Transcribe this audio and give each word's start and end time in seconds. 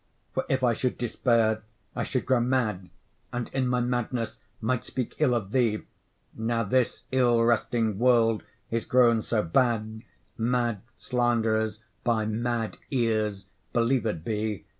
For, 0.33 0.45
if 0.49 0.63
I 0.63 0.73
should 0.73 0.97
despair, 0.97 1.61
I 1.95 2.01
should 2.03 2.25
grow 2.25 2.39
mad, 2.39 2.89
And 3.31 3.49
in 3.49 3.67
my 3.67 3.81
madness 3.81 4.39
might 4.59 4.83
speak 4.83 5.13
ill 5.19 5.35
of 5.35 5.51
thee; 5.51 5.83
Now 6.33 6.63
this 6.63 7.03
ill 7.11 7.43
wresting 7.43 7.99
world 7.99 8.41
is 8.71 8.83
grown 8.83 9.21
so 9.21 9.43
bad, 9.43 10.01
Mad 10.39 10.81
slanderers 10.95 11.81
by 12.03 12.25
mad 12.25 12.79
ears 12.89 13.45
believed 13.73 14.23
be. 14.25 14.65